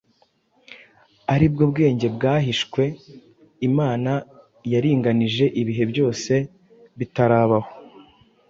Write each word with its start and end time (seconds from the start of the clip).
ari 1.33 1.45
bwo 1.53 1.63
bwenge 1.71 2.07
bwahishwe, 2.15 2.83
Imana 3.67 4.11
yaringanije 4.71 5.45
ibihe 5.61 5.83
byose 5.91 6.33
bitarabaho, 6.97 7.71